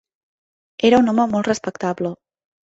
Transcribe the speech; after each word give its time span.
Era 0.89 1.01
un 1.05 1.13
home 1.15 1.27
molt 1.37 1.53
respectable. 1.53 2.15